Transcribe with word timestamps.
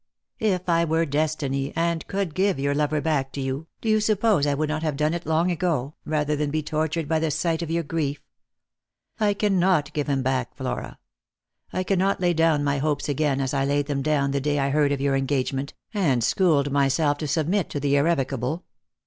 "If 0.55 0.67
I 0.67 0.83
were 0.83 1.05
Destiny 1.05 1.71
and 1.75 2.07
could 2.07 2.33
give 2.33 2.57
your 2.59 2.73
lover 2.73 3.01
back 3.01 3.31
to 3.33 3.39
you, 3.39 3.67
do 3.81 3.87
you 3.87 3.99
suppose 3.99 4.47
I 4.47 4.55
would 4.55 4.67
not 4.67 4.81
have 4.81 4.97
done 4.97 5.13
it 5.13 5.27
long 5.27 5.51
ago, 5.51 5.93
rather 6.05 6.35
than 6.35 6.49
be 6.49 6.63
tortured 6.63 7.07
by 7.07 7.19
the 7.19 7.29
sight 7.29 7.61
of 7.61 7.69
your 7.69 7.83
grief? 7.83 8.19
I 9.19 9.35
cannot 9.35 9.93
give 9.93 10.07
him 10.09 10.23
back, 10.23 10.55
Flora. 10.57 10.97
I 11.71 11.83
cannot 11.83 12.19
lay 12.19 12.33
down 12.33 12.63
my 12.63 12.79
hopes 12.79 13.07
again 13.09 13.39
as 13.39 13.53
I 13.53 13.63
laid 13.63 13.85
them 13.85 14.01
down 14.01 14.31
the 14.31 14.41
day 14.41 14.57
I 14.57 14.71
heard 14.71 14.91
of 14.91 15.01
your 15.01 15.15
engagement, 15.15 15.75
and 15.93 16.23
schooled 16.23 16.71
myself 16.71 17.19
to 17.19 17.27
submit 17.27 17.69
to 17.69 17.79
the 17.79 17.93
irrevo 17.95 18.25
cable. 18.27 18.63